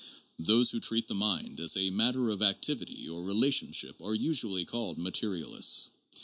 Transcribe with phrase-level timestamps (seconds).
[0.39, 4.97] Those who treat the mind as a matter of activity or relationships are usually called
[4.97, 5.91] materialists.